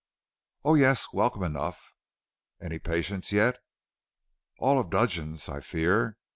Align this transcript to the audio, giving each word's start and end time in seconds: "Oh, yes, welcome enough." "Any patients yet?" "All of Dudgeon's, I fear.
"Oh, 0.65 0.73
yes, 0.73 1.05
welcome 1.13 1.43
enough." 1.43 1.93
"Any 2.59 2.79
patients 2.79 3.31
yet?" 3.31 3.59
"All 4.57 4.79
of 4.79 4.89
Dudgeon's, 4.89 5.47
I 5.47 5.59
fear. 5.61 6.17